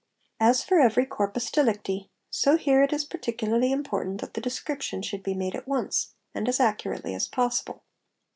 —As 0.49 0.63
for 0.63 0.79
every 0.79 1.05
corpus 1.05 1.51
delicti, 1.51 2.09
so 2.31 2.57
here 2.57 2.81
it 2.81 2.89
1s 2.89 3.07
particularly 3.07 3.71
important 3.71 4.19
that 4.21 4.33
—| 4.33 4.33
the 4.33 4.41
description 4.41 5.03
should 5.03 5.21
be 5.21 5.35
made 5.35 5.53
at 5.53 5.67
once, 5.67 6.15
and 6.33 6.49
as 6.49 6.59
accurately 6.59 7.13
as 7.13 7.27
possible. 7.27 7.83